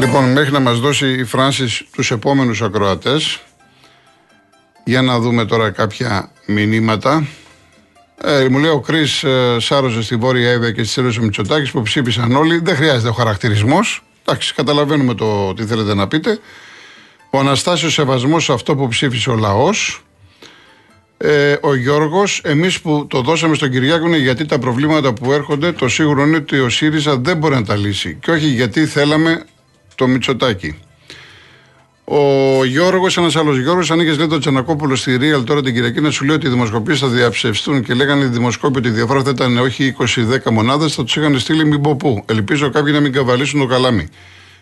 [0.00, 3.40] Λοιπόν, μέχρι να μας δώσει η Φράνσις τους επόμενους ακροατές,
[4.84, 7.26] για να δούμε τώρα κάποια μηνύματα.
[8.22, 11.82] Ε, μου λέει ο Κρι ε, σάρωσε στη Βόρεια Εύα και στη ο Μητσοτάκης που
[11.82, 12.58] ψήφισαν όλοι.
[12.58, 14.04] Δεν χρειάζεται ο χαρακτηρισμός.
[14.24, 16.38] Εντάξει, καταλαβαίνουμε το τι θέλετε να πείτε.
[17.30, 20.04] Ο Αναστάσιος Σεβασμός σε αυτό που ψήφισε ο λαός.
[21.16, 25.72] Ε, ο Γιώργος, εμείς που το δώσαμε στον Κυριάκο είναι γιατί τα προβλήματα που έρχονται,
[25.72, 28.18] το σίγουρο είναι ότι ο ΣΥΡΙΖΑ δεν μπορεί να τα λύσει.
[28.20, 29.44] Και όχι γιατί θέλαμε
[30.00, 30.78] το Μητσοτάκι.
[32.04, 36.10] Ο Γιώργος, ένας άλλος Γιώργος, ανοίγει λέει το Τσανακόπουλο στη Real τώρα την Κυριακή να
[36.10, 39.30] σου λέει ότι οι δημοσκοπήσει θα διαψευστούν και λέγανε οι δημοσκόποι ότι η διαφορά θα
[39.30, 42.24] ήταν όχι 20-10 μονάδες, θα τους είχαν στείλει μην πω πού.
[42.26, 44.08] Ελπίζω κάποιοι να μην καβαλήσουν το καλάμι.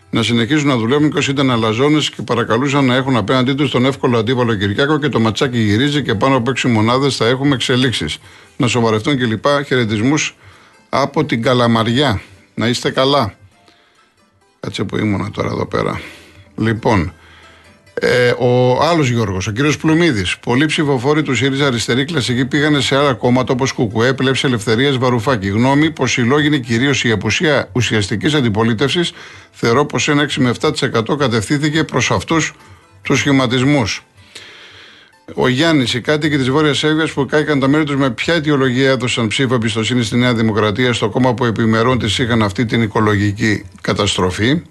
[0.09, 3.85] Να συνεχίζουν να δουλεύουν και όσοι ήταν αλαζόνες και παρακαλούσαν να έχουν απέναντί τους τον
[3.85, 8.17] εύκολο αντίπαλο Κυριάκο και το ματσάκι γυρίζει και πάνω από 6 μονάδες θα έχουμε εξελίξεις.
[8.57, 9.45] Να σοβαρευτούν κλπ.
[9.65, 10.35] Χαιρετισμούς
[10.89, 12.21] από την Καλαμαριά.
[12.53, 13.38] Να είστε καλά.
[14.59, 16.01] Κάτσε που ήμουνα τώρα εδώ πέρα.
[16.55, 17.13] Λοιπόν,
[17.93, 20.37] ε, ο άλλος Γιώργος, ο κύριος Πλουμίδης.
[20.37, 25.47] Πολλοί ψηφοφόροι του ΣΥΡΙΖΑ αριστερή κλασική πήγανε σε άλλα κόμματα όπως Κουκουέ, Πλέψη Ελευθερίας, Βαρουφάκη.
[25.47, 29.13] Γνώμη πως η λόγη είναι κυρίως η απουσία ουσιαστικής αντιπολίτευσης.
[29.51, 32.53] Θεωρώ πως ένα 6 με 7% κατευθύνθηκε προς αυτούς
[33.01, 34.03] τους σχηματισμούς.
[35.35, 38.89] Ο Γιάννης, οι κάτοικοι της Βόρειας Εύβοια που κάηκαν τα μέρη τους με ποια αιτιολογία
[38.89, 43.65] έδωσαν ψήφο εμπιστοσύνη στη Νέα Δημοκρατία, στο κόμμα που επιμερών της είχαν αυτή την οικολογική
[43.81, 44.61] καταστροφή;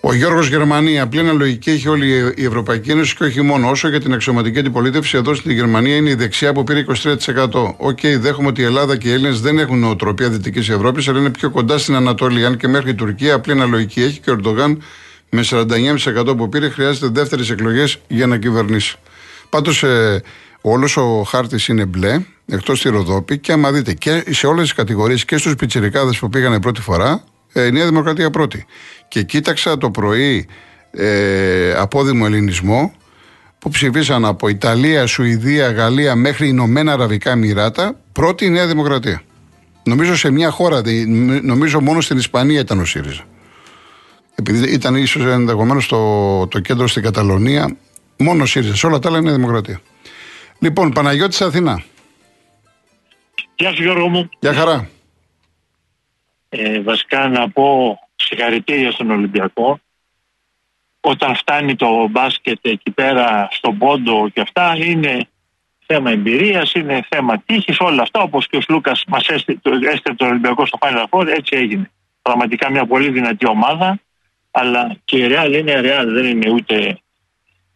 [0.00, 3.70] Ο Γιώργος Γερμανία, απλή αναλογική έχει όλη η Ευρωπαϊκή Ένωση και όχι μόνο.
[3.70, 7.74] Όσο για την αξιωματική αντιπολίτευση, εδώ στην Γερμανία είναι η δεξιά που πήρε 23%.
[7.76, 11.18] OK, okay, δέχομαι ότι η Ελλάδα και οι Έλληνες δεν έχουν νοοτροπία Δυτικής Ευρώπης, αλλά
[11.18, 12.44] είναι πιο κοντά στην Ανατολή.
[12.44, 14.82] Αν και μέχρι η Τουρκία απλή αναλογική έχει και ο Ερντογάν
[15.30, 18.98] με 49% που πήρε χρειάζεται δεύτερες εκλογές για να κυβερνήσει.
[19.48, 20.22] Πάντως, ε,
[20.60, 24.72] όλος ο χάρτης είναι μπλε, εκτός τη Ροδόπη, και άμα δείτε και σε όλες τις
[24.72, 28.64] κατηγορίες και στους πιτσιρικάδες που πήγανε πρώτη φορά, ε, η Νέα Δημοκρατία πρώτη.
[29.08, 30.46] Και κοίταξα το πρωί
[30.90, 32.92] ε, απόδημο ελληνισμό
[33.58, 39.22] που ψηφίσαν από Ιταλία, Σουηδία, Γαλλία μέχρι Ηνωμένα Αραβικά Εμμυράτα, πρώτη η Νέα Δημοκρατία.
[39.82, 40.80] Νομίζω σε μια χώρα,
[41.42, 43.24] νομίζω μόνο στην Ισπανία ήταν ο ΣΥΡΙΖΑ.
[44.34, 47.76] Επειδή ήταν ίσως ενδεχομένως το, το κέντρο στην Καταλωνία,
[48.18, 48.74] μόνος ο ΣΥΡΙΖΑ.
[48.74, 49.80] Σε όλα τα άλλα είναι Δημοκρατία.
[50.58, 51.82] Λοιπόν, Παναγιώτης Αθηνά.
[53.56, 54.28] Γεια σου Γιώργο μου.
[54.38, 54.88] Γεια χαρά.
[56.48, 59.80] Ε, βασικά να πω συγχαρητήρια στον Ολυμπιακό.
[61.00, 65.28] Όταν φτάνει το μπάσκετ εκεί πέρα στον πόντο και αυτά είναι
[65.86, 68.20] θέμα εμπειρίας, είναι θέμα τύχης, όλα αυτά.
[68.20, 71.90] Όπως και ο Σλούκας μας έστειλε το Ολυμπιακό στο Final Four, έτσι έγινε.
[72.22, 74.00] Πραγματικά μια πολύ δυνατή ομάδα,
[74.50, 76.98] αλλά και η Real είναι Real, δεν είναι ούτε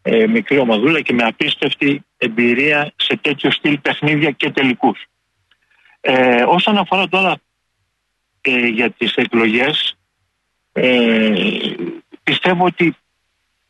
[0.03, 5.07] ε, μικρή ομαδούλα και με απίστευτη εμπειρία σε τέτοιο στυλ παιχνίδια και τελικούς.
[6.01, 7.41] Ε, όσον αφορά τώρα
[8.41, 9.97] ε, για τις εκλογές
[10.73, 11.33] ε,
[12.23, 12.97] πιστεύω ότι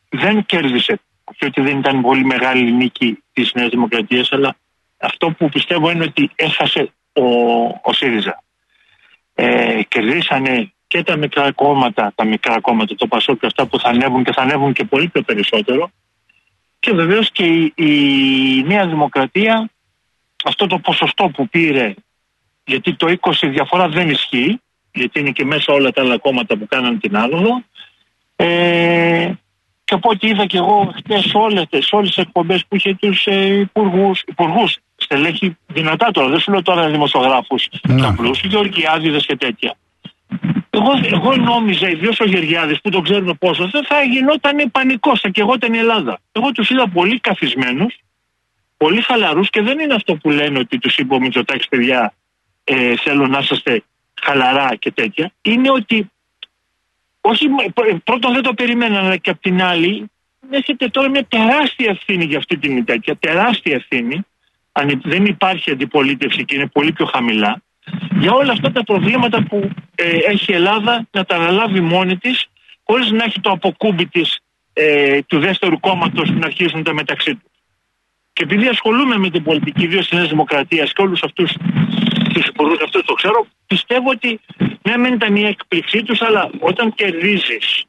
[0.08, 1.00] δεν κέρδισε
[1.36, 4.56] και ότι δεν ήταν πολύ μεγάλη νίκη της Νέας Δημοκρατίας αλλά
[4.96, 7.22] αυτό που πιστεύω είναι ότι έχασε ο,
[7.82, 8.42] ο ΣΥΡΙΖΑ.
[9.34, 13.88] Ε, κερδίσανε και τα μικρά κόμματα, τα μικρά κόμματα, το Πασό και αυτά που θα
[13.88, 15.90] ανέβουν και θα ανέβουν και πολύ πιο περισσότερο
[16.78, 19.70] και βεβαίως και η, η Νέα Δημοκρατία
[20.44, 21.94] αυτό το ποσοστό που πήρε
[22.64, 24.60] γιατί το 20 διαφορά δεν ισχύει
[24.92, 27.62] γιατί είναι και μέσα όλα τα άλλα κόμματα που κάναν την άνοδο.
[28.36, 29.32] Ε,
[29.84, 33.46] και από ό,τι είδα και εγώ χτες όλες όλες τις εκπομπές που είχε τους ε,
[33.46, 38.06] υπουργούς, υπουργούς, στελέχη δυνατά τώρα, δεν σου λέω τώρα δημοσιογράφους ναι.
[38.06, 39.74] απλού, Γεωργιάδηδε και τέτοια.
[40.78, 45.28] Εγώ, εγώ νόμιζα, ιδίως ο Γεωργιάδης που το ξέρουμε πόσο, δεν θα γινόταν πανικός, θα
[45.28, 46.18] κεγόταν η Ελλάδα.
[46.32, 47.98] Εγώ τους είδα πολύ καθισμένους,
[48.76, 52.14] πολύ χαλαρούς και δεν είναι αυτό που λένε ότι τους είπε ο Μητσοτάκης, παιδιά,
[52.64, 53.82] ε, θέλω να είσαστε
[54.22, 56.10] χαλαρά και τέτοια, είναι ότι
[57.20, 57.46] όχι,
[58.04, 60.10] πρώτον δεν το περιμέναν, αλλά και απ' την άλλη
[60.50, 64.26] έχετε τώρα μια τεράστια ευθύνη για αυτή την τέτοια, τεράστια ευθύνη,
[64.72, 67.62] αν δεν υπάρχει αντιπολίτευση και είναι πολύ πιο χαμηλά,
[68.20, 72.46] για όλα αυτά τα προβλήματα που ε, έχει η Ελλάδα να τα αναλάβει μόνη της,
[72.84, 74.38] χωρίς να έχει το αποκούμπι της
[74.72, 77.50] ε, του δεύτερου κόμματος να αρχίσουν τα μεταξύ τους.
[78.32, 81.56] Και επειδή ασχολούμαι με την πολιτική, ιδίως της Νέας Δημοκρατίας και όλους αυτούς
[82.32, 83.46] τους υπουργούς αυτού το ξέρω.
[83.66, 84.40] Πιστεύω ότι
[84.82, 87.84] ναι, μεν ήταν η έκπληξή τους, αλλά όταν κερδίζεις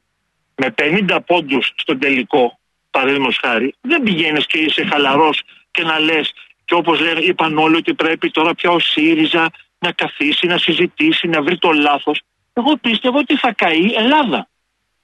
[0.56, 2.58] με 50 πόντους στον τελικό,
[2.90, 6.32] παραδείγματος χάρη, δεν πηγαίνεις και είσαι χαλαρός και να λες,
[6.64, 11.42] και όπως είπαν όλοι, ότι πρέπει τώρα πια ο ΣΥΡΙΖΑ να καθίσει, να συζητήσει, να
[11.42, 12.22] βρει το λάθος.
[12.52, 14.48] Εγώ πίστευα ότι θα καεί Ελλάδα.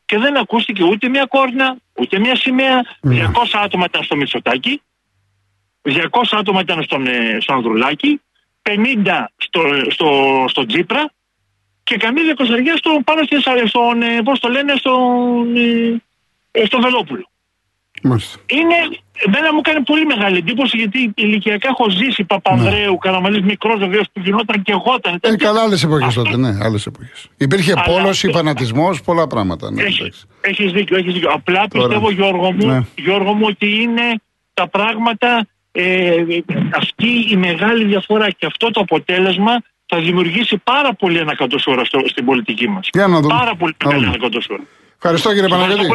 [0.05, 2.83] Και δεν ακούστηκε ούτε μια κόρνα, ούτε μια σημαία.
[3.03, 3.25] 200 ναι.
[3.53, 4.83] άτομα ήταν στο Μητσοτάκι,
[5.83, 5.99] 200
[6.31, 8.21] άτομα ήταν στον, ε, στο Ανδρουλάκη,
[8.63, 11.11] 50 στο, στο, στο Τζίπρα
[11.83, 13.21] και καμία κοσαριά στο, πάνω
[13.69, 15.57] στον, ε, πώς το λένε, στον,
[16.51, 17.31] ε, στον Βελόπουλο.
[18.03, 18.39] Μάλιστα.
[18.47, 18.75] Είναι,
[19.27, 22.99] εμένα μου κάνει πολύ μεγάλη εντύπωση γιατί ηλικιακά έχω ζήσει Παπανδρέου, ναι.
[23.01, 25.19] Καραμαλής μικρός βεβαίω που γινόταν και εγώ ήταν.
[25.21, 27.27] Ε, καλά άλλες εποχές τότε, ναι, άλλες εποχές.
[27.37, 29.71] Υπήρχε πόλωση, φανατισμός, πολλά πράγματα.
[29.71, 31.31] Ναι, έχει, έχεις δίκιο, έχεις δίκιο.
[31.33, 32.81] Απλά πιστεύω Γιώργο μου, ναι.
[32.95, 34.21] Γιώργο μου ότι είναι
[34.55, 36.25] τα πράγματα ε,
[36.77, 42.69] αυτή η μεγάλη διαφορά και αυτό το αποτέλεσμα θα δημιουργήσει πάρα πολύ ανακατοσούρα στην πολιτική
[42.69, 42.89] μας.
[42.93, 43.35] Για να δούμε.
[43.35, 44.63] Πάρα πολύ μεγάλη ανακατοσούρα.
[44.97, 45.89] Ευχαριστώ κύριε Παναγιώτη.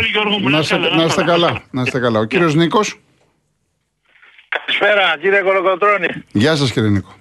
[0.96, 1.62] Να είστε καλά.
[1.72, 2.20] Να είστε καλά.
[2.20, 3.00] Ο κύριος Νίκος.
[4.50, 6.08] Καλησπέρα κύριε Κολοκοτρώνη.
[6.32, 7.14] Γεια σας κύριε Νίκο.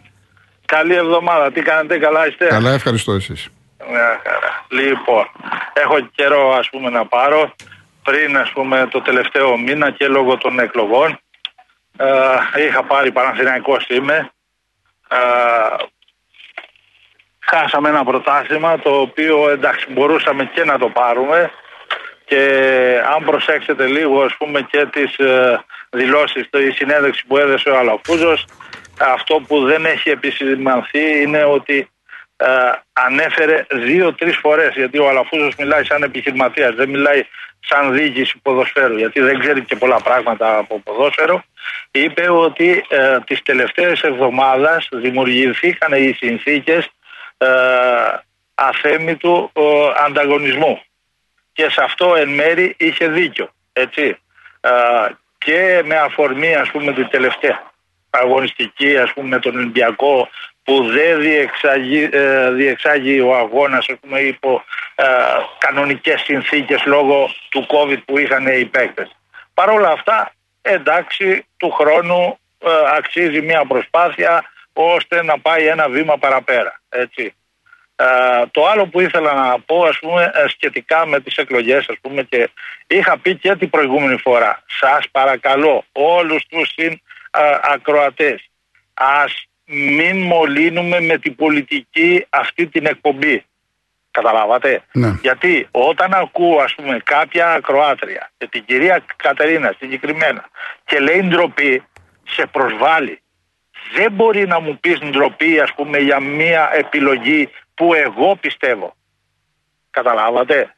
[0.67, 1.53] Καλή εβδομάδα.
[1.53, 3.49] Τι κάνετε, καλά είστε; Καλά, ευχαριστώ εσείς.
[3.91, 4.65] Μια χαρά.
[4.69, 5.31] Λοιπόν,
[5.73, 7.55] έχω καιρό ας πούμε να πάρω
[8.03, 11.21] πριν ας πούμε το τελευταίο μήνα και λόγω των εκλογών
[11.97, 14.31] ε, είχα πάρει Παναθηναϊκός είμαι.
[15.09, 15.17] Ε,
[17.39, 21.51] χάσαμε ένα προτάσμα το οποίο εντάξει μπορούσαμε και να το πάρουμε
[22.31, 22.43] και
[23.15, 28.45] αν προσέξετε λίγο ας πούμε και τις ε, δηλώσεις, η συνέντευξη που έδεσε ο Αλαφούζος
[29.01, 31.89] αυτό που δεν έχει επισημανθεί είναι ότι
[32.37, 32.47] ε,
[32.93, 37.23] ανέφερε δύο-τρεις φορές γιατί ο Αλαφούζος μιλάει σαν επιχειρηματίας δεν μιλάει
[37.61, 41.43] σαν διοίκηση ποδοσφαίρου γιατί δεν ξέρει και πολλά πράγματα από ποδόσφαιρο.
[41.91, 46.89] Είπε ότι ε, τις τελευταίες εβδομάδες δημιουργηθήκαν οι συνθήκες
[47.39, 47.49] ε,
[48.55, 49.63] αθέμητου ε,
[50.07, 50.81] ανταγωνισμού
[51.61, 54.19] και σε αυτό εν μέρη είχε δίκιο έτσι
[54.61, 54.71] ε,
[55.39, 57.73] και με αφορμή ας πούμε την τελευταία
[58.11, 60.29] αγωνιστική ας πούμε με τον Ολυμπιακό
[60.65, 64.65] που δεν διεξάγει, ε, διεξάγει ο αγώνας ας πούμε, υπό
[64.95, 65.05] ε,
[65.59, 69.17] κανονικές συνθήκες λόγω του COVID που είχαν οι παίκτες.
[69.55, 76.19] Παρ' όλα αυτά, εντάξει, του χρόνου ε, αξίζει μια προσπάθεια ώστε να πάει ένα βήμα
[76.19, 76.81] παραπέρα.
[76.89, 77.35] Έτσι.
[78.01, 82.23] Ε, το άλλο που ήθελα να πω ας πούμε σχετικά με τις εκλογές ας πούμε
[82.23, 82.51] και
[82.87, 87.01] είχα πει και την προηγούμενη φορά σας παρακαλώ όλους τους συν
[87.63, 88.51] ακροατές
[88.95, 93.45] ας μην μολύνουμε με την πολιτική αυτή την εκπομπή.
[94.11, 95.15] Καταλάβατε; Ναι.
[95.23, 100.45] Γιατί όταν ακούω ας πούμε κάποια ακροάτρια και την κυρία Κατερίνα συγκεκριμένα
[100.85, 101.83] και λέει ντροπή
[102.29, 103.23] σε προσβάλλει.
[103.95, 107.51] Δεν μπορεί να μου πεις ντροπή ας πούμε για μια επιλογή
[107.81, 108.95] που εγώ πιστεύω.
[109.91, 110.75] Καταλάβατε;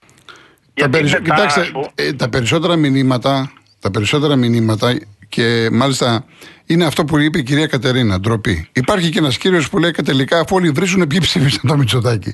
[0.74, 0.88] Τα,
[1.22, 6.24] Κοιτάξτε, ε, τα περισσότερα μηνύματα, τα περισσότερα μηνύματα και μάλιστα
[6.66, 8.68] είναι αυτό που είπε η κυρία Κατερίνα, ντροπή.
[8.72, 12.30] Υπάρχει και ένας κύριος που λέει και τελικά αφού όλοι βρίζουν ποιοι ψήφισαν το Μητσοτάκι.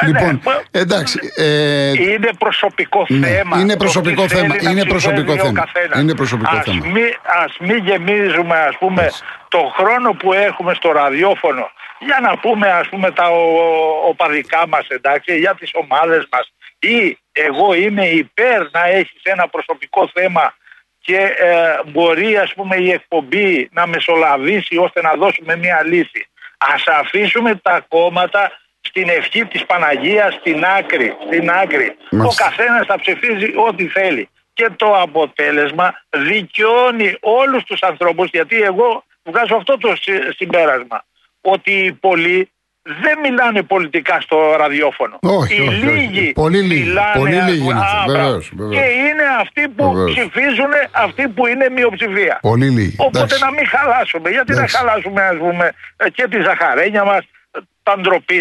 [0.00, 1.18] Ε, λοιπόν, εντάξει.
[1.36, 3.60] Ε, είναι προσωπικό ναι, θέμα.
[3.60, 4.54] Είναι προσωπικό θέμα.
[4.70, 5.62] Είναι προσωπικό θέμα.
[6.00, 6.86] Είναι προσωπικό ας θέμα.
[6.86, 7.00] Μη,
[7.44, 9.10] ας μην γεμίζουμε ας πούμε
[9.48, 13.28] το χρόνο που έχουμε στο ραδιόφωνο για να πούμε ας πούμε τα
[14.08, 20.10] οπαδικά μας εντάξει για τις ομάδες μας ή εγώ είμαι υπέρ να έχεις ένα προσωπικό
[20.14, 20.54] θέμα
[21.00, 26.28] και ε, μπορεί ας πούμε η εκπομπή να μεσολαβήσει ώστε να δώσουμε μια λύση.
[26.58, 28.50] Ας αφήσουμε τα κόμματα
[28.80, 31.16] στην ευχή της Παναγίας στην άκρη.
[31.26, 31.96] Στην άκρη.
[32.10, 34.28] Ο καθένας θα ψηφίζει ό,τι θέλει.
[34.52, 39.92] Και το αποτέλεσμα δικαιώνει όλους τους ανθρώπους γιατί εγώ βγάζω αυτό το
[40.36, 41.04] συμπέρασμα
[41.52, 42.50] ότι οι πολλοί
[43.02, 45.18] δεν μιλάνε πολιτικά στο ραδιόφωνο.
[45.22, 46.84] Όχι, Οι όχι, λίγοι Πολύ λίγοι.
[46.84, 47.72] Μιλάνε Πολύ λίγοι
[48.06, 50.10] βεβαίως, Και είναι αυτοί που βεβαίως.
[50.14, 52.38] ψηφίζουν αυτοί που είναι μειοψηφία.
[52.42, 52.94] Πολύ λίγοι.
[52.98, 53.44] Οπότε Εντάξει.
[53.44, 54.30] να μην χαλάσουμε.
[54.30, 54.74] Γιατί Εντάξει.
[54.74, 55.72] να χαλάσουμε ας πούμε
[56.12, 57.22] και τη ζαχαρένια μας
[57.88, 58.40] τα ντροπή.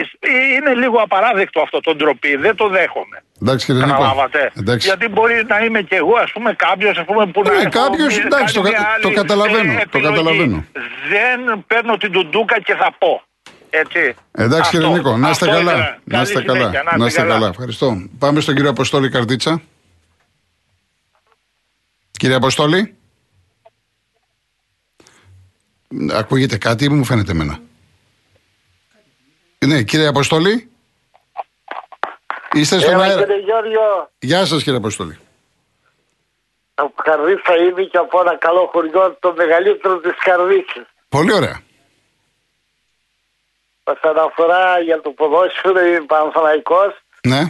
[0.55, 2.35] Είναι λίγο απαράδεκτο αυτό το ντροπή.
[2.35, 3.17] Δεν το δέχομαι.
[3.41, 4.51] Εντάξει, κύριε Καταλάβατε.
[4.79, 7.13] Γιατί μπορεί να είμαι κι εγώ, ας πούμε, κάποιος που
[7.43, 7.61] να.
[7.61, 8.61] Ε, κάποιος, εντάξει, το,
[9.01, 9.73] το καταλαβαίνω.
[9.91, 10.65] Το καταλαβαίνω.
[11.13, 13.21] Δεν παίρνω την τουντούκα και θα πω.
[13.69, 14.15] Έτσι.
[14.31, 15.99] Εντάξει κύριε Νίκο, να είστε καλά.
[16.03, 16.71] Να είστε καλά.
[16.97, 17.47] Να είστε καλά.
[17.47, 18.07] Ευχαριστώ.
[18.19, 19.61] Πάμε στον κύριο Αποστόλη Καρδίτσα.
[22.11, 22.95] Κύριε Αποστόλη.
[26.13, 27.59] Ακούγεται κάτι ή μου φαίνεται εμένα.
[29.67, 30.71] Ναι, κύριε Αποστόλη.
[32.53, 33.25] Είστε στον αέρα.
[34.19, 35.19] Γεια σας κύριε Αποστόλη.
[36.75, 40.85] Από Καρδίτσα είμαι και από ένα καλό χωριό, το μεγαλύτερο της Καρδίτσας.
[41.09, 41.59] Πολύ ωραία.
[43.83, 46.93] Όσον αφορά για το ποδόσφαιρο, είμαι Παναθηναϊκός
[47.27, 47.41] Ναι.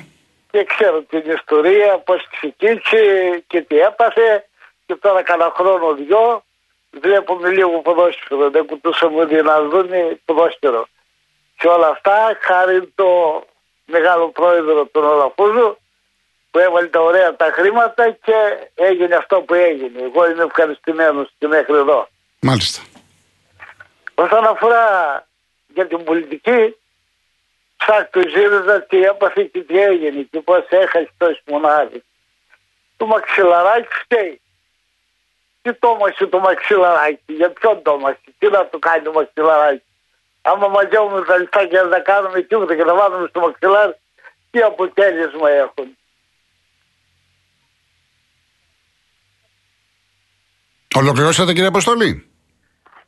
[0.51, 2.99] και ξέρω την ιστορία, πώς ξεκίνησε
[3.47, 4.45] και τι έπαθε
[4.85, 6.43] και τώρα κανένα χρόνο δυο
[7.01, 8.49] βλέπουμε λίγο ποδόσφαιρο.
[8.49, 9.89] Δεν κουτούσαμε ούτε να δουν
[10.25, 10.87] ποδόσφαιρο.
[11.57, 13.43] Και όλα αυτά χάρη το
[13.85, 15.77] μεγάλο πρόεδρο του Ολαφούζου
[16.51, 20.01] που έβαλε τα ωραία τα χρήματα και έγινε αυτό που έγινε.
[20.01, 22.07] Εγώ είμαι ευχαριστημένος και μέχρι εδώ.
[22.39, 22.81] Μάλιστα.
[24.15, 24.85] Όσον αφορά
[25.67, 26.77] για την πολιτική,
[27.77, 32.01] ψάχνω ζήτητα τι έπαθε και τι έγινε και πώς έχασε τόσοι μονάδες.
[32.97, 34.41] Το μαξιλαράκι φταίει.
[35.61, 39.86] Τι το έμαξε το μαξιλαράκι, για ποιον το έμαξε, τι να το κάνει το μαξιλαράκι.
[40.49, 43.95] Άμα μαζεύουμε τα λεφτά και να τα κάνουμε τίποτα και να βάλουμε στο μαξιλάρι,
[44.51, 45.87] τι αποτέλεσμα έχουν.
[50.95, 52.11] Ολοκληρώσατε κύριε Αποστολή;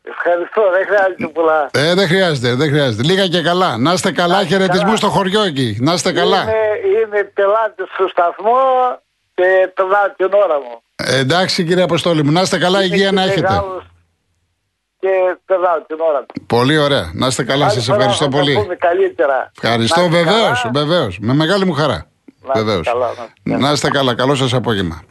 [0.01, 1.69] Ευχαριστώ, δεν χρειάζεται πολλά.
[1.74, 3.03] Ε, δεν χρειάζεται, δεν χρειάζεται.
[3.03, 3.77] Λίγα και καλά.
[3.77, 4.96] Να είστε καλά, χαιρετισμού καλά.
[4.96, 5.77] στο χωριό εκεί.
[5.81, 6.41] Να είστε καλά.
[6.41, 6.53] Είμαι,
[7.01, 8.60] είμαι πελάτης στο σταθμό
[9.36, 10.81] και περνάω την ώρα μου.
[10.96, 13.41] Ε, εντάξει κύριε Αποστολή μου, να είστε καλά, Είμαι υγεία και να έχετε.
[13.41, 13.84] μεγάλος
[15.00, 15.10] Και
[15.46, 16.46] περνάω την ώρα μου.
[16.48, 17.12] Πολύ ωραία.
[17.13, 18.53] Να είστε καλά, Άλλη σας φορά ευχαριστώ θα τα πολύ.
[18.62, 19.51] πούμε καλύτερα.
[19.62, 20.86] Ευχαριστώ Να είστε βεβαίως, καλά.
[20.86, 21.18] βεβαίως.
[21.22, 21.94] Με μεγάλη μου χαρά.
[21.96, 22.86] Να είστε Βεβαίως.
[22.88, 23.58] καλά, να είστε καλά.
[23.68, 24.15] Να είστε καλά.
[24.15, 25.01] Καλό σας απόγευμα.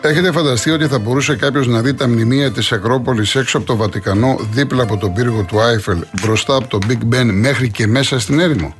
[0.00, 3.76] Έχετε φανταστεί ότι θα μπορούσε κάποιος να δει τα μνημεία της Ακρόπολης έξω από το
[3.76, 8.20] Βατικανό, δίπλα από τον πύργο του Άιφελ, μπροστά από το Big Ben μέχρι και μέσα
[8.20, 8.74] στην έρημο;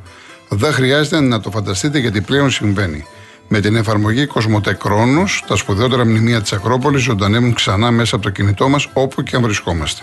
[0.48, 3.06] Δεν χρειάζεται να το φανταστείτε γιατί πλέον συμβαίνει.
[3.50, 8.30] Με την εφαρμογή Κοσμοτέ Κρόνους, τα σπουδαιότερα μνημεία της Ακρόπολης ζωντανεύουν ξανά μέσα από το
[8.30, 10.02] κινητό μας όπου και αν βρισκόμαστε.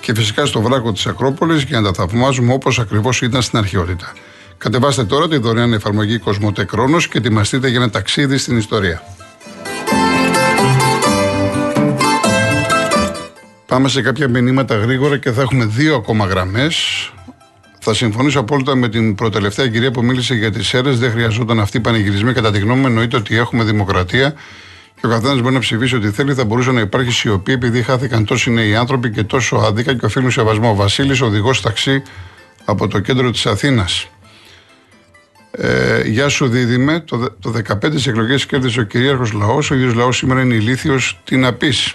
[0.00, 4.12] Και φυσικά στο βράκο της Ακρόπολης για να τα θαυμάζουμε όπως ακριβώς ήταν στην αρχαιότητα.
[4.58, 9.02] Κατεβάστε τώρα τη δωρεάν εφαρμογή Κοσμοτέ Κρόνος και ετοιμαστείτε για ένα ταξίδι στην ιστορία.
[13.66, 16.76] Πάμε σε κάποια μηνύματα γρήγορα και θα έχουμε δύο ακόμα γραμμές.
[17.88, 20.98] Θα συμφωνήσω απόλυτα με την προτελευταία κυρία που μίλησε για τις αίρες.
[20.98, 22.32] Δεν χρειαζόταν αυτοί οι πανηγυρισμοί.
[22.32, 24.34] Κατά τη γνώμη μου, εννοείται ότι έχουμε δημοκρατία
[25.00, 26.34] και ο καθένας μπορεί να ψηφίσει ό,τι θέλει.
[26.34, 30.30] Θα μπορούσε να υπάρχει σιωπή επειδή χάθηκαν τόσοι νέοι άνθρωποι και τόσο άδικα και οφείλουν
[30.30, 30.74] σεβασμό.
[30.74, 32.02] Βασίλης, οδηγός ταξί
[32.64, 34.06] από το κέντρο της Αθήνας.
[35.50, 37.00] Ε, γεια σου, Δίδυμε.
[37.00, 39.70] Το, δε- το 15 στις εκλογές κέρδισε ο κυρίαρχος λαός.
[39.70, 41.20] Ο ίδιος λαός σήμερα είναι ηλίθιος.
[41.24, 41.94] Τι να πεις;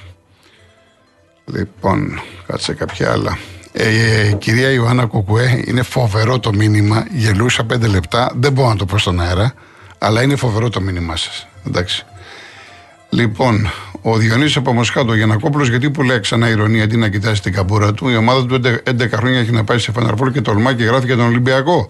[1.45, 3.37] Λοιπόν, κάτσε κάποια άλλα.
[3.71, 7.07] Ε, ε, κυρία Ιωάννα Κουκουέ, είναι φοβερό το μήνυμα.
[7.11, 8.31] Γελούσα πέντε λεπτά.
[8.35, 9.53] Δεν μπορώ να το πω στον αέρα,
[9.97, 11.47] αλλά είναι φοβερό το μήνυμά σας.
[11.67, 12.05] Εντάξει.
[13.09, 13.69] Λοιπόν,
[14.01, 17.93] ο Διονύσης από Μοσχάτο, Γιανακόπουλος, γιατί που λέει ξανά ηρωνία αντί να κοιτάσει την καμπούρα
[17.93, 18.09] του.
[18.09, 21.15] Η ομάδα του 11 χρόνια έχει να πάει σε Φαναρπόλ και τολμά και γράφει για
[21.15, 21.89] τον Ολυμπιακό.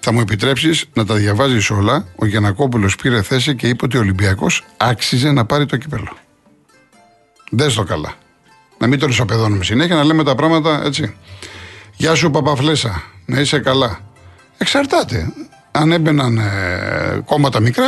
[0.00, 2.06] Θα μου επιτρέψεις να τα διαβάζεις όλα.
[2.16, 6.16] Ο Γιανακόπουλος πήρε θέση και είπε ότι ο Ολυμπιακός άξιζε να πάρει το κύπελο.
[7.50, 8.14] Δες το καλά.
[8.82, 11.14] Να μην το ισοπεδώνουμε συνέχεια, να λέμε τα πράγματα έτσι.
[11.96, 13.98] Γεια σου Παπαφλέσα, να είσαι καλά.
[14.58, 15.32] Εξαρτάται.
[15.70, 17.84] Αν έμπαιναν ε, κόμματα μικρά,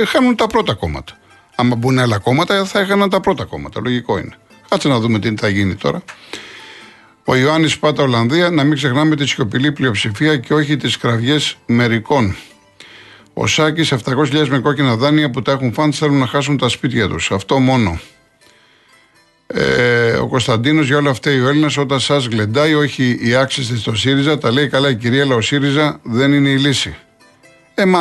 [0.00, 1.12] ε, χάνουν τα πρώτα κόμματα.
[1.54, 3.80] Άμα μπουν άλλα κόμματα, θα έχαναν τα πρώτα κόμματα.
[3.80, 4.34] Λογικό είναι.
[4.68, 6.02] Κάτσε να δούμε τι θα γίνει τώρα.
[7.24, 12.36] Ο Ιωάννης Πάτα Ολλανδία, να μην ξεχνάμε τη σιωπηλή πλειοψηφία και όχι τις κραυγές μερικών.
[13.34, 17.08] Ο Σάκης, 700.000 με κόκκινα δάνεια που τα έχουν φαντ θέλουν να χάσουν τα σπίτια
[17.08, 17.30] τους.
[17.30, 17.98] Αυτό μόνο.
[20.30, 23.94] Ε, ο Κωνσταντίνος για όλα αυτά ο Έλληνας όταν σας γλεντάει, όχι οι άξιστε στο
[23.94, 26.96] ΣΥΡΙΖΑ, τα λέει καλά η κυρία, αλλά ο ΣΥΡΙΖΑ δεν είναι η λύση.
[27.74, 27.98] Ε, μα,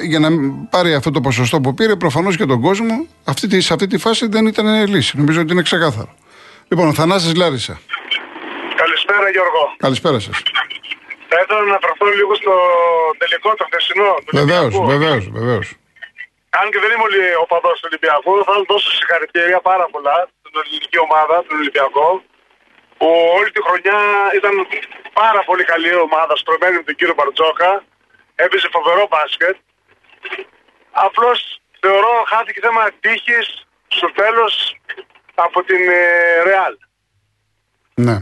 [0.00, 0.28] ε, για να
[0.70, 3.98] πάρει αυτό το ποσοστό που πήρε, προφανώς και τον κόσμο, αυτή τη, σε αυτή τη
[3.98, 5.16] φάση δεν ήταν η λύση.
[5.16, 6.14] Νομίζω ότι είναι ξεκάθαρο.
[6.68, 7.80] Λοιπόν, ο Θανάσης Λάρισα.
[8.82, 9.62] Καλησπέρα Γιώργο.
[9.76, 10.36] Καλησπέρα σας.
[11.30, 12.52] Θα ήθελα να αναφερθώ λίγο στο
[13.22, 14.10] τελικό το χθεσινό.
[14.24, 14.86] του Βεβαίως, Ολυμπιακού.
[14.92, 15.66] βεβαίως, βεβαίως.
[16.60, 20.16] Αν και δεν είμαι όλοι ο παδός του Ολυμπιακού, θα του δώσω συγχαρητήρια πάρα πολλά
[20.52, 22.08] στην ελληνική ομάδα, τον Ολυμπιακό,
[22.98, 23.98] που όλη τη χρονιά
[24.38, 24.54] ήταν
[25.12, 27.84] πάρα πολύ καλή ομάδα, στρωμένη με τον κύριο Μπαρτζόκα.
[28.34, 29.56] Έπαιζε φοβερό μπάσκετ.
[30.90, 33.46] Απλώς θεωρώ χάθηκε θέμα τύχης
[33.88, 34.76] στο τέλος
[35.34, 36.74] από την ε, Ρεάλ.
[37.94, 38.16] Ναι.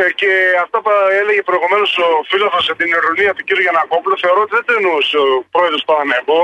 [0.00, 0.30] Ε, και
[0.64, 3.50] αυτό που έλεγε προηγουμένως ο φίλο για την ηρωνία του κ.
[3.66, 6.40] Γιανακόπουλου, θεωρώ ότι δεν το εννοούσε ο πρόεδρος του Παναγενικού.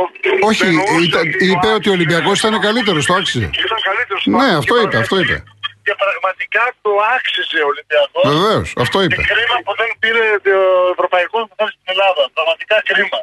[0.50, 0.66] Όχι,
[1.08, 3.46] ήταν, είπε ότι ο Ολυμπιακός ήταν καλύτερος, το άξιζε.
[3.66, 4.22] Ήταν καλύτερος.
[4.40, 5.36] Ναι, αυτό είπε, αυτό είπε.
[5.84, 8.24] Και πραγματικά το άξιζε ο Ολυμπιακός.
[8.32, 9.22] Βεβαίως, αυτό Και είπε.
[9.32, 10.56] κρίμα που δεν πήρε το
[10.94, 12.22] ευρωπαϊκό που θέλει στην Ελλάδα.
[12.36, 13.20] Πραγματικά κρίμα.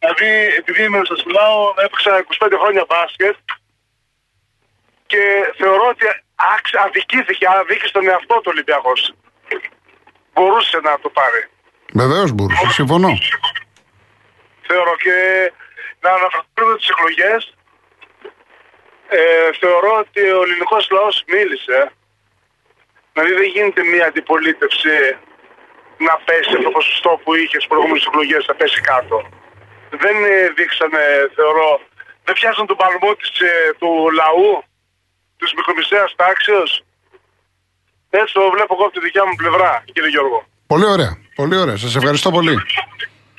[0.00, 0.28] Δηλαδή,
[0.60, 3.36] επειδή είμαι σας μιλάω, έπαιξα 25 χρόνια μπάσκετ
[5.10, 5.22] και
[5.60, 6.04] θεωρώ ότι
[6.54, 9.00] άξ- αδικήθηκε, αδίκησε τον εαυτό του Ολυμπιακός.
[10.34, 11.42] Μπορούσε να το πάρει.
[11.92, 13.08] Βεβαίως μπορούσε, συμφωνώ.
[14.66, 15.16] Θεωρώ και
[16.00, 17.54] να αναφερθούμε τις εκλογές.
[19.08, 21.92] ε, θεωρώ ότι ο ελληνικός λαός μίλησε.
[23.12, 25.16] Δηλαδή δεν γίνεται μια αντιπολίτευση
[25.98, 29.28] να πέσει το ποσοστό που είχε στις προηγούμενες εκλογές, να πέσει κάτω.
[29.90, 31.80] Δεν ε, δείξανε, θεωρώ,
[32.24, 34.62] δεν πιάσαν τον παλμό της, ε, του λαού,
[35.38, 36.62] της μικρομεσαίας τάξεω.
[38.20, 40.38] Έτσι το βλέπω εγώ από τη δικιά μου πλευρά, κύριε Γιώργο.
[40.66, 41.12] Πολύ ωραία.
[41.34, 41.76] Πολύ ωραία.
[41.76, 42.54] Σας ευχαριστώ πολύ.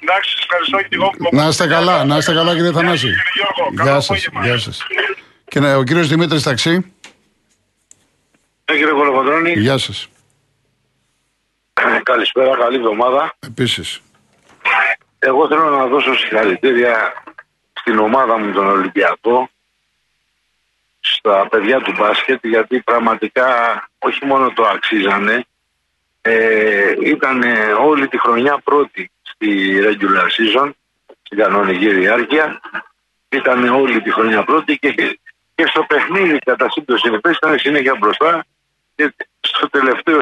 [0.02, 1.12] Εντάξει, σας ευχαριστώ και εγώ.
[1.32, 3.06] Να είστε καλά, να είστε καλά κύριε Θανάση.
[3.08, 4.10] Κύριε Γιώργο, καλό Γεια σας.
[4.10, 4.46] απόγευμα.
[4.46, 4.78] Γεια σας.
[5.48, 6.72] Και ναι, ο κύριος Δημήτρης Ταξί.
[8.72, 10.08] Ναι, κύριε Κολοκοντρώνη, Γεια σας.
[12.04, 13.36] καλησπέρα, καλή εβδομάδα.
[13.48, 14.00] Επίσης.
[15.20, 17.24] Εγώ θέλω να δώσω συγχαρητήρια
[17.74, 19.50] στην ομάδα μου τον Ολυμπιακό,
[21.14, 23.50] στα παιδιά του μπάσκετ, γιατί πραγματικά
[24.00, 25.46] όχι μόνο το αξίζανε,
[26.22, 27.44] ε, ήταν
[27.80, 30.72] όλη τη χρονιά πρώτη στη regular season,
[31.22, 32.62] στην κανονική διάρκεια.
[33.30, 34.92] Ήταν όλη τη χρονιά πρώτη και,
[35.56, 38.46] και στο παιχνίδι κατά σύμπτωση ήταν συνέχεια μπροστά
[38.96, 40.20] και στο τελευταίο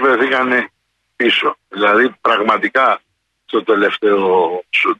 [0.00, 0.70] βρεθήκανε
[1.16, 1.56] πίσω.
[1.68, 3.00] Δηλαδή πραγματικά
[3.44, 4.98] στο τελευταίο σουτ.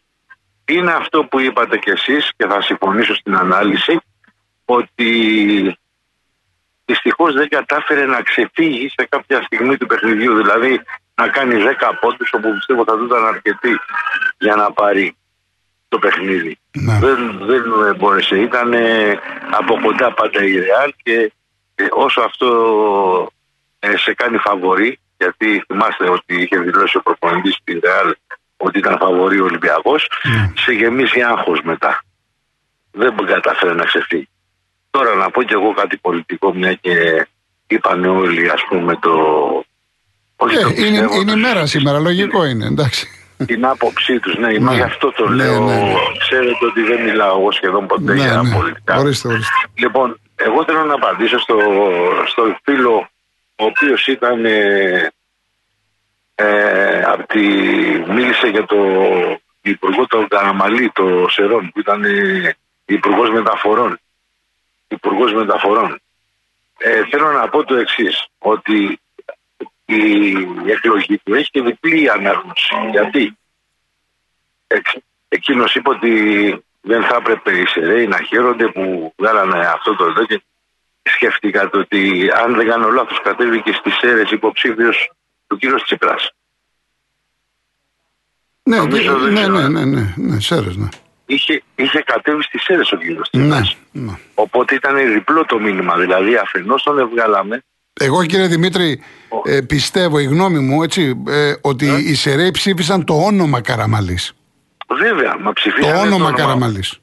[0.64, 4.00] Είναι αυτό που είπατε κι εσείς και θα συμφωνήσω στην ανάλυση
[4.66, 5.10] ότι
[6.84, 10.36] δυστυχώς δεν κατάφερε να ξεφύγει σε κάποια στιγμή του παιχνιδιού.
[10.36, 10.80] Δηλαδή
[11.14, 13.78] να κάνει 10 πόντους όπου πιστεύω θα του ήταν αρκετή
[14.38, 15.16] για να πάρει
[15.88, 16.58] το παιχνίδι.
[16.72, 16.98] Ναι.
[16.98, 17.62] Δεν, δεν
[17.96, 18.36] μπόρεσε.
[18.36, 18.74] Ήταν
[19.50, 21.32] από κοντά πάντα η Ρεάλ και
[21.74, 22.48] ε, όσο αυτό
[23.78, 28.14] ε, σε κάνει φαβορή, γιατί θυμάστε ότι είχε δηλώσει ο προπονητής στην Ρεάλ
[28.56, 30.08] ότι ήταν φαβορή ο Ολυμπιακός,
[30.54, 32.00] σε γεμίσει άγχος μετά.
[32.90, 34.28] Δεν μπορεί καταφέρει να ξεφύγει.
[34.96, 37.26] Τώρα να πω κι εγώ κάτι πολιτικό, μια και
[37.66, 39.12] είπαν όλοι ας πούμε το...
[40.36, 43.06] όχι Ε, το είναι, πιστεύω, είναι η μέρα σήμερα, λογικό είναι, εντάξει.
[43.46, 44.36] την άποψή τους.
[44.38, 44.76] Ναι, μα Ναι.
[44.76, 45.64] γι' αυτό το Ναι, λέω.
[45.64, 45.94] ναι, ναι.
[46.18, 48.54] Ξέρετε ότι δεν μιλάω εγώ σχεδόν ποτέ ναι, για ναι.
[48.54, 48.96] πολιτικά.
[48.96, 49.54] Ορίστε, ορίστε.
[49.74, 51.56] Λοιπόν, εγώ θέλω να απαντήσω στο,
[52.26, 53.08] στο φίλο
[53.56, 55.10] ο οποίος ήταν ε,
[56.34, 57.40] ε, από τη,
[58.12, 58.76] μίλησε για το
[59.62, 64.00] υπουργό του Καραμαλή, το Σερών, που ήταν ε, υπουργός μεταφορών.
[64.88, 66.00] Υπουργός μεταφορών.
[66.78, 69.00] Ε, θέλω να πω το εξής ότι
[69.84, 70.30] η
[70.66, 72.74] εκλογή του έχει και διπλή ανάγνωση.
[72.90, 73.36] Γιατί;
[74.66, 76.10] Εξ- εκείνος είπε ότι
[76.80, 80.42] δεν θα έπρεπε οι Σεραίοι να χαίρονται που βγάλανε αυτό το εδώ και
[81.02, 85.10] σκέφτηκα το ότι αν δεν κάνω λάθος κατέβηκε στις Σέρες υποψήφιος
[85.46, 86.30] του κύριος Τσίπρας.
[88.62, 89.52] Ναι, Νομίζω και- δεν ναι, ξέρω.
[89.58, 90.88] ναι, ναι, ναι, ναι, σέρες, ναι.
[91.26, 93.76] Είχε, είχε κατέβει στις Σέρες ο κύριος Ναι, Τσίπρας.
[93.92, 94.12] ναι.
[94.34, 95.96] Οπότε ήταν διπλό το μήνυμα.
[95.96, 97.62] Δηλαδή αφενός τον εβγάλαμε
[98.00, 99.02] Εγώ κύριε Δημήτρη,
[99.44, 101.96] ε, πιστεύω, η γνώμη μου, έτσι, ε, ότι Ναι.
[101.98, 104.32] οι Σεραίοι ψήφισαν το όνομα Καραμαλής.
[104.88, 106.98] Βέβαια, μα Το ψηφίσανε όνομα Καραμαλής.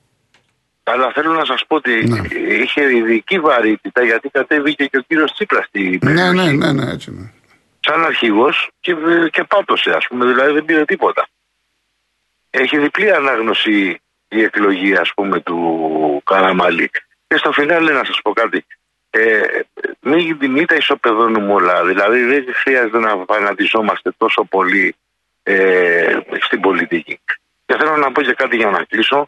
[0.84, 2.20] Αλλά θέλω να σας πω ότι Ναι.
[2.64, 6.36] είχε ειδική βαρύτητα γιατί κατέβηκε και ο κύριος Τσίπρας στην Ναι, περιοχή.
[6.36, 7.32] ναι, ναι, ναι, έτσι ναι.
[7.80, 8.96] σαν αρχηγός και,
[9.32, 11.28] και πάτωσε ας πούμε, δηλαδή δεν πήρε τίποτα.
[12.50, 13.98] Έχει διπλή ανάγνωση
[14.38, 16.90] η εκλογή ας πούμε του Καραμαλή.
[17.28, 18.66] Και στο φινάλε να σας πω κάτι.
[19.10, 19.42] Ε,
[20.00, 21.86] μην, μην τα ισοπεδώνουμε όλα.
[21.86, 24.96] Δηλαδή δεν χρειάζεται να φανατιζόμαστε τόσο πολύ
[25.44, 27.20] ε, στην πολιτική.
[27.66, 29.28] Και θέλω να πω και κάτι για να κλείσω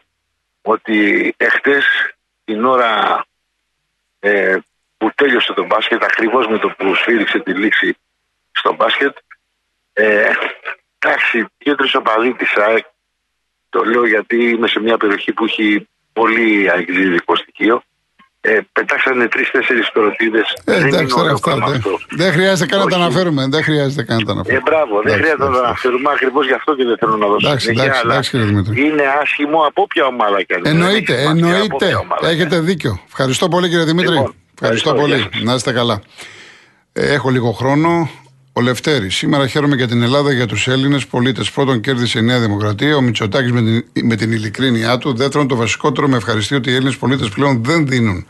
[0.62, 1.84] ότι εχθές
[2.44, 3.24] την ώρα
[4.20, 4.58] ε,
[4.96, 7.96] που τέλειωσε το μπάσκετ ακριβώς με το που σφύριξε τη λήξη
[8.52, 9.16] στο μπάσκετ.
[9.92, 10.30] Ε,
[10.98, 12.86] εντάξει, δύο-τρει οπαδοί της ΑΕΚ.
[13.76, 17.82] Το λέω γιατί είμαι σε μια περιοχή που έχει πολύ αγγλίδικο στοιχείο.
[18.40, 20.42] Ε, πετάξανε τρει-τέσσερι κοροτίδε.
[20.64, 21.54] Ε, εντάξει, τώρα αυτά.
[21.68, 23.04] Δεν, δεν χρειάζεται καν να τα Όχι.
[23.04, 23.46] αναφέρουμε.
[23.50, 24.62] Δεν χρειάζεται καν να τα Ε, αναφέρουμε.
[24.68, 27.26] μπράβο, δεν Εντάξει, χρειάζεται να εντάξει, το αναφέρουμε ακριβώς γι' αυτό και δεν θέλω να
[27.26, 28.72] δώσω Εντάξει, συνέχεια, εντάξει, αλλά εντάξει, κύριε Δημήτρη.
[28.86, 30.68] Είναι άσχημο από όποια ομάδα και αν είναι.
[30.70, 31.84] Εννοείται, Δεν έχει σημασία από εννοείται.
[31.86, 32.28] όποια ομάδα.
[32.28, 32.92] Έχετε δίκιο.
[33.06, 34.14] Ευχαριστώ πολύ κύριε Δημήτρη.
[34.14, 35.16] Λοιπόν, ευχαριστώ, ευχαριστώ, πολύ.
[35.22, 35.42] γεια σας.
[35.48, 35.96] Να είστε καλά.
[36.92, 37.90] Ε, έχω λίγο χρόνο.
[38.58, 39.16] Ο Λευτέρης.
[39.16, 41.50] Σήμερα χαίρομαι για την Ελλάδα, για τους Έλληνες πολίτες.
[41.50, 42.96] Πρώτον, κέρδισε η Νέα Δημοκρατία.
[42.96, 45.14] Ο Μητσοτάκης με την, με την ειλικρίνειά του.
[45.14, 48.26] Δεύτερον, το βασικότερο με ευχαριστεί ότι οι Έλληνες πολίτες πλέον δεν δίνουν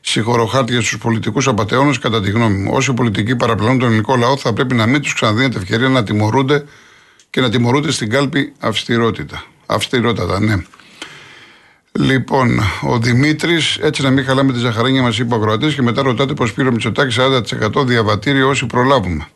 [0.00, 2.70] συγχωροχάρτια στους πολιτικούς απαταιώνες, κατά τη γνώμη μου.
[2.74, 6.64] Όσοι πολιτικοί παραπλανούν τον ελληνικό λαό, θα πρέπει να μην τους ξαναδίνεται ευκαιρία να τιμωρούνται
[7.30, 9.44] και να τιμωρούνται στην κάλπη αυστηρότητα.
[9.66, 10.62] Αυστηρότατα, ναι.
[11.92, 16.02] Λοιπόν, ο Δημήτρης, έτσι να μην χαλάμε τη ζαχαρένια μας, είπε ο Κροατής, και μετά
[16.02, 19.26] ρωτάτε πως πήρε ο Μητσοτάκης 40% διαβατήριο όσοι προλάβουμε.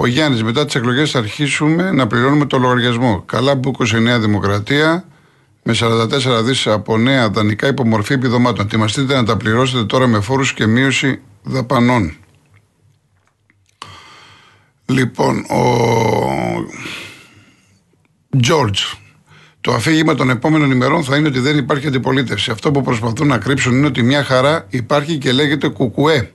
[0.00, 3.22] Ο Γιάννης, μετά τις εκλογές θα αρχίσουμε να πληρώνουμε το λογαριασμό.
[3.26, 5.04] Καλά μπούκωσε η Νέα Δημοκρατία
[5.62, 8.64] με 44 δις από νέα δανεικά υπομορφή επιδομάτων.
[8.64, 12.16] Ετοιμαστείτε να τα πληρώσετε τώρα με φόρους και μείωση δαπανών.
[14.84, 15.62] Λοιπόν, ο
[18.42, 18.96] George.
[19.60, 22.50] Το αφήγημα των επόμενων ημερών θα είναι ότι δεν υπάρχει αντιπολίτευση.
[22.50, 26.32] Αυτό που προσπαθούν να κρύψουν είναι ότι μια χαρά υπάρχει και λέγεται κουκουέ.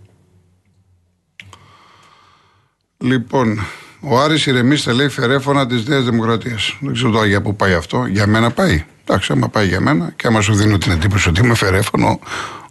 [3.04, 3.60] Λοιπόν,
[4.00, 6.78] ο Άρης ηρεμήστε λέει φερέφωνα της Νέας Δημοκρατίας.
[6.80, 8.06] Δεν ξέρω τώρα για πού πάει αυτό.
[8.06, 8.86] Για μένα πάει.
[9.06, 12.20] Εντάξει, άμα πάει για μένα και άμα σου δίνω την εντύπωση ότι είμαι φερέφωνο,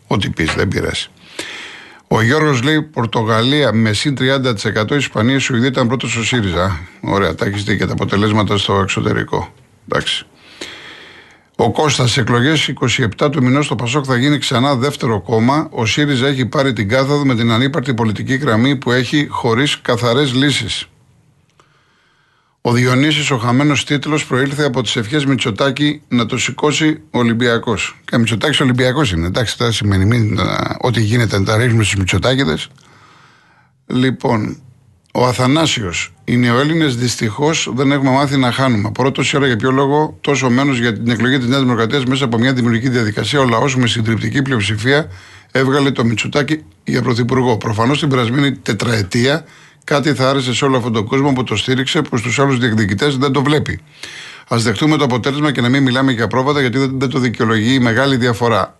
[0.07, 1.07] ό,τι πεις, δεν πειράζει.
[2.09, 6.81] Ο Γιώργος λέει Πορτογαλία με συν 30%, Ισπανία, Σουηδία ήταν πρώτος ο ΣΥΡΙΖΑ.
[7.01, 9.53] Ωραία, τα έχεις δει και τα αποτελέσματα στο εξωτερικό.
[9.88, 10.27] Εντάξει.
[11.56, 15.68] Ο Κώστας, σε εκλογές 27 του μηνός στο Πασόκ θα γίνει ξανά δεύτερο κόμμα.
[15.70, 20.34] Ο ΣΥΡΙΖΑ έχει πάρει την κάθοδο με την ανύπαρτη πολιτική γραμμή που έχει χωρίς καθαρές
[20.34, 20.86] λύσεις.
[22.60, 27.96] Ο Διονύσης ο χαμένος τίτλος προήλθε από τις ευχές Μητσοτάκη να το σηκώσει ο Ολυμπιακός.
[28.04, 29.26] Και Μητσοτάκης Ολυμπιακός είναι.
[29.26, 30.38] Εντάξει, τώρα σημαίνει μην,
[30.80, 32.68] ό,τι γίνεται να τα ρίχνουμε στους Μητσοτάκηδες.
[33.86, 34.62] Λοιπόν,
[35.12, 36.12] ο Αθανάσιος.
[36.25, 38.90] Οι νεοέλληνε δυστυχώς δεν έχουμε μάθει να χάνουμε.
[38.92, 42.38] Πρώτος ώρα για ποιο λόγο τόσο μένω για την εκλογή της Νέας Δημοκρατίας μέσα από
[42.38, 43.40] μια δημιουργική διαδικασία.
[43.40, 45.09] Ο λαός με συντριπτική πλειοψηφία
[45.53, 47.57] έβγαλε το Μητσοτάκη για πρωθυπουργό.
[47.57, 49.44] Προφανώς την περασμένη τετραετία
[49.85, 53.16] κάτι θα άρεσε σε όλο αυτόν τον κόσμο που το στήριξε, που στους άλλους διεκδικητές
[53.16, 53.81] δεν το βλέπει.
[54.48, 57.79] Α δεχτούμε το αποτέλεσμα και να μην μιλάμε για πρόβατα, γιατί δεν το δικαιολογεί η
[57.79, 58.77] μεγάλη διαφορά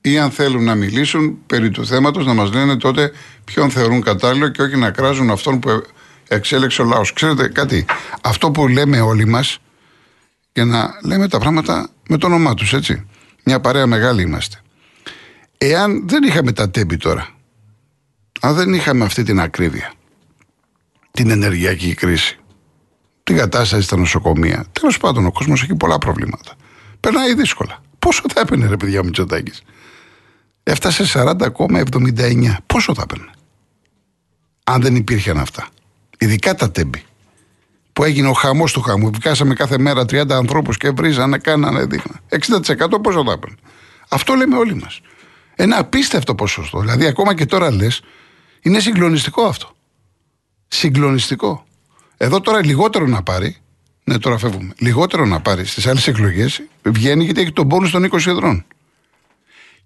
[0.00, 3.12] ή αν θέλουν να μιλήσουν περί του θέματος να μας λένε τότε
[3.44, 5.82] ποιον θεωρούν κατάλληλο και όχι να κράζουν αυτόν που
[6.28, 7.12] εξέλεξε ο λαός.
[7.12, 7.84] Ξέρετε κάτι,
[8.22, 9.58] αυτό που λέμε όλοι μας
[10.52, 13.06] και να λέμε τα πράγματα με το όνομά τους έτσι.
[13.44, 14.56] Μια παρέα μεγάλη είμαστε.
[15.58, 17.28] Εάν δεν είχαμε τα τέμπη τώρα,
[18.40, 19.92] αν δεν είχαμε αυτή την ακρίβεια,
[21.10, 22.38] την ενεργειακή κρίση,
[23.22, 26.52] την κατάσταση στα νοσοκομεία, τέλος πάντων ο κόσμος έχει πολλά προβλήματα.
[27.00, 27.82] Περνάει δύσκολα.
[27.98, 29.62] Πόσο θα έπαιρνε ρε παιδιά ο Μητσοτάκης;
[30.70, 32.56] Έφτασε 40,79.
[32.66, 33.30] Πόσο θα έπαιρνε;
[34.64, 35.68] Αν δεν υπήρχαν αυτά.
[36.18, 37.04] Ειδικά τα τέμπη.
[37.92, 39.10] Που έγινε ο χαμός του χαμού.
[39.10, 42.20] Βγάσαμε κάθε μέρα 30 ανθρώπους και βρίζανε, κάνανε, δείχναν.
[42.28, 43.56] 60% πόσο θα έπαιρνε;
[44.08, 45.00] Αυτό λέμε όλοι μας.
[45.54, 46.80] Ένα απίστευτο ποσοστό.
[46.80, 48.02] Δηλαδή, ακόμα και τώρα λες,
[48.62, 49.70] είναι συγκλονιστικό αυτό.
[50.68, 51.64] Συγκλονιστικό.
[52.16, 53.56] Εδώ τώρα λιγότερο να πάρει.
[54.04, 54.72] Ναι, τώρα φεύγουμε.
[54.78, 58.64] Λιγότερο να πάρει στις άλλες εκλογές βγαίνει γιατί έχει τον πόνους των 20 εδρών.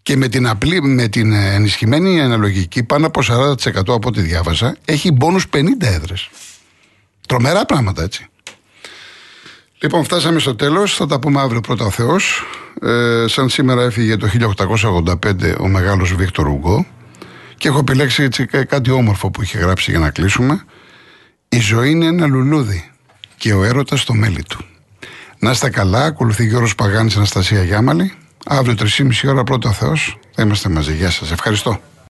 [0.04, 5.12] Και με την, απλή, με την ενισχυμένη αναλογική, πάνω από 40% από ό,τι διάβασα, έχει
[5.12, 6.30] μπόνους 50 έδρες.
[7.26, 8.28] Τρομερά πράγματα έτσι.
[9.78, 12.42] Λοιπόν, φτάσαμε στο τέλος, θα τα πούμε αύριο πρώτα ο Θεός.
[12.82, 16.86] Ε, σαν σήμερα έφυγε το 1885 ο μεγάλος Βίκτορ Ουγκό
[17.56, 20.64] και έχω επιλέξει έτσι κάτι όμορφο που είχε γράψει για να κλείσουμε.
[21.48, 22.90] Η ζωή είναι ένα λουλούδι
[23.36, 24.64] και ο έρωτας στο μέλι του.
[25.38, 28.12] Να είστε καλά, ακολουθεί Γιώργος Παγάνης Αναστασία Γιάμαλη.
[28.44, 30.94] Αύριο 3,5 ώρα πρώτα Θεός θα είμαστε μαζί.
[30.94, 31.30] Γεια σας.
[31.30, 31.80] Ευχαριστώ.